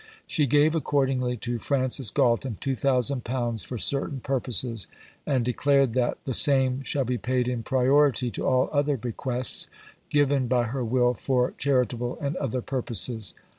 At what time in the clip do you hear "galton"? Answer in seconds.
2.09-2.57